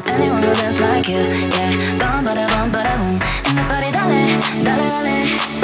[0.00, 1.16] know anyone who dance like you.
[1.16, 3.16] Yeah, bum ba da bum ba da boom.
[3.48, 5.55] In the party, dale, dale, dale.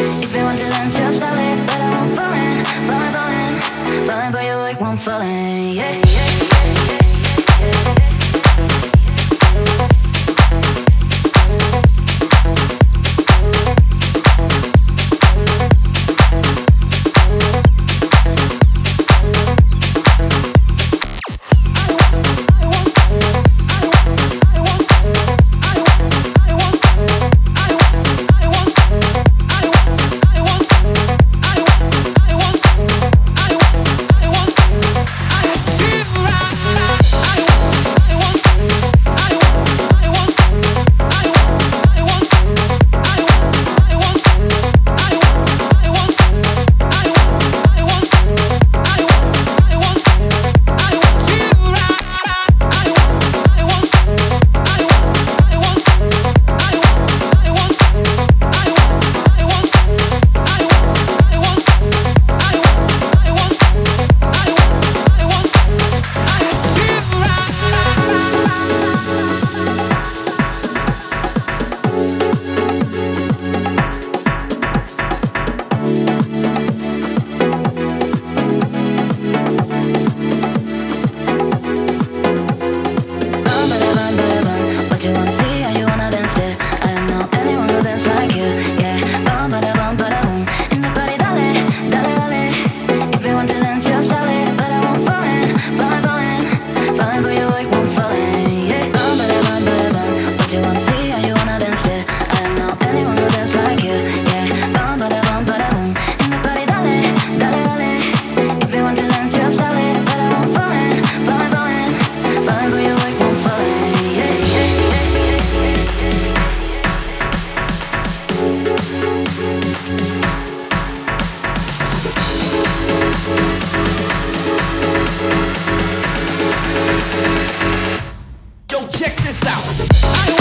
[129.64, 130.31] I